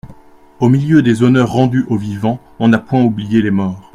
[0.59, 3.87] Au milieu des honneurs rendus aux vivants, on n'a point oublié les morts.